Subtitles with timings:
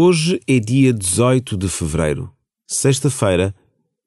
[0.00, 2.32] Hoje é dia 18 de fevereiro,
[2.68, 3.52] sexta-feira,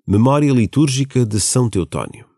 [0.08, 2.31] memória litúrgica de São Teotónio.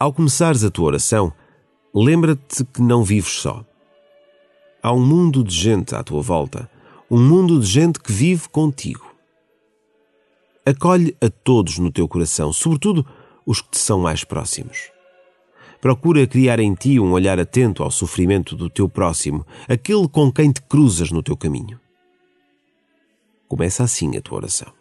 [0.00, 1.30] Ao começares a tua oração,
[1.94, 3.62] lembra-te que não vives só.
[4.82, 6.70] Há um mundo de gente à tua volta,
[7.10, 9.04] um mundo de gente que vive contigo.
[10.64, 13.04] Acolhe a todos no teu coração, sobretudo
[13.44, 14.90] os que te são mais próximos.
[15.82, 20.50] Procura criar em ti um olhar atento ao sofrimento do teu próximo, aquele com quem
[20.50, 21.78] te cruzas no teu caminho.
[23.46, 24.79] Começa assim a tua oração.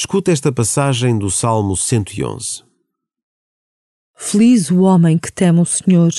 [0.00, 2.62] Escuta esta passagem do Salmo 111.
[4.14, 6.12] Feliz o homem que teme o Senhor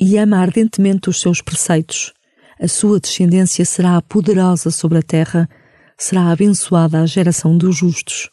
[0.00, 2.12] e ama ardentemente os seus preceitos.
[2.60, 5.48] A sua descendência será poderosa sobre a terra,
[5.96, 8.28] será abençoada a geração dos justos.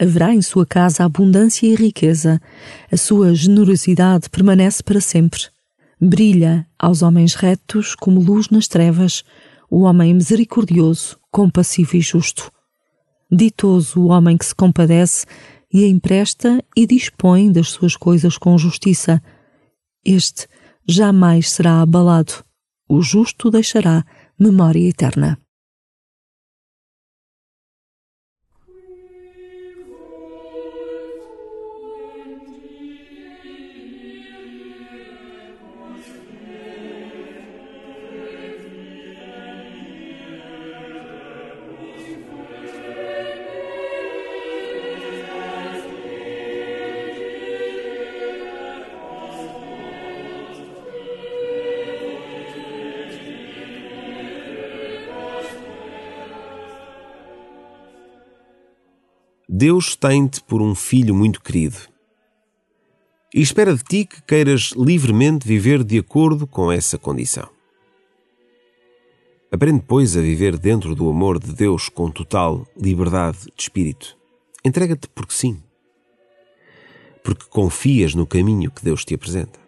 [0.00, 2.40] Haverá em sua casa abundância e riqueza,
[2.88, 5.40] a sua generosidade permanece para sempre.
[6.00, 9.24] Brilha aos homens retos como luz nas trevas,
[9.68, 12.52] o homem misericordioso, compassivo e justo.
[13.30, 15.24] Ditoso o homem que se compadece
[15.72, 19.22] e empresta e dispõe das suas coisas com justiça.
[20.04, 20.48] Este
[20.88, 22.44] jamais será abalado.
[22.88, 24.04] O justo deixará
[24.38, 25.38] memória eterna.
[59.60, 61.76] Deus tem-te por um filho muito querido.
[63.34, 67.46] e espera de ti que queiras livremente viver de acordo com essa condição.
[69.52, 74.16] Aprende, pois, a viver dentro do amor de Deus com total liberdade de espírito.
[74.64, 75.62] Entrega-te porque sim.
[77.22, 79.60] Porque confias no caminho que Deus te apresenta.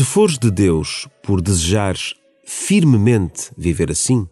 [0.00, 4.26] Se fores de Deus por desejares firmemente viver assim,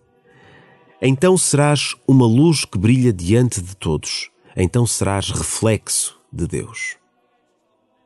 [0.99, 6.97] então serás uma luz que brilha diante de todos, então serás reflexo de Deus.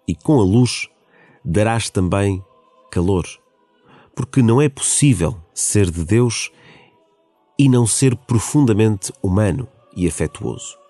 [0.09, 0.88] E com a luz
[1.44, 2.44] darás também
[2.91, 3.29] calor,
[4.12, 6.50] porque não é possível ser de Deus
[7.56, 10.81] e não ser profundamente humano e afetuoso.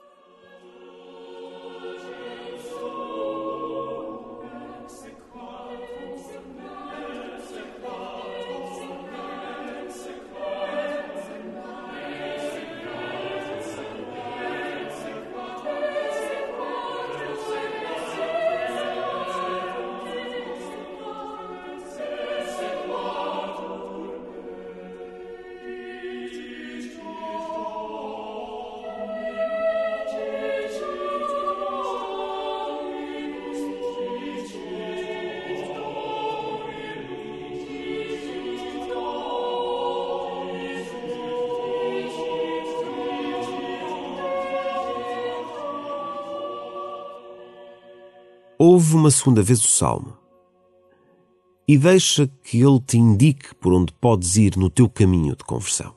[48.64, 50.16] Ouve uma segunda vez o salmo
[51.66, 55.92] e deixa que ele te indique por onde podes ir no teu caminho de conversão.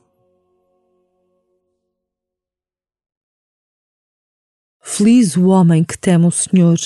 [4.82, 6.76] Feliz o homem que teme o Senhor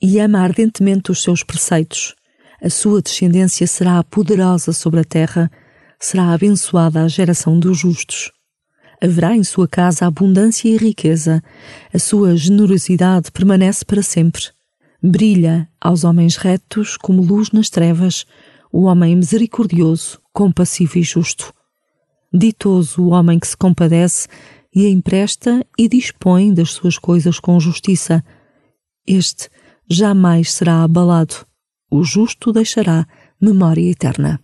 [0.00, 2.14] e ama ardentemente os seus preceitos.
[2.62, 5.50] A sua descendência será poderosa sobre a terra,
[5.98, 8.30] será abençoada a geração dos justos.
[9.02, 11.42] Haverá em sua casa abundância e riqueza,
[11.92, 14.54] a sua generosidade permanece para sempre.
[15.06, 18.24] Brilha aos homens retos como luz nas trevas,
[18.72, 21.52] o homem misericordioso, compassivo e justo.
[22.32, 24.26] Ditoso o homem que se compadece
[24.74, 28.24] e empresta e dispõe das suas coisas com justiça.
[29.06, 29.50] Este
[29.86, 31.46] jamais será abalado.
[31.90, 33.06] O justo deixará
[33.38, 34.40] memória eterna.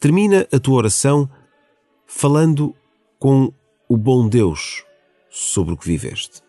[0.00, 1.28] Termina a tua oração
[2.06, 2.74] falando
[3.18, 3.52] com
[3.86, 4.82] o bom Deus
[5.28, 6.40] sobre o que viveste.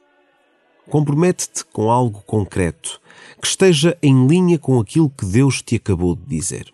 [0.89, 3.01] Compromete-te com algo concreto
[3.41, 6.73] que esteja em linha com aquilo que Deus te acabou de dizer.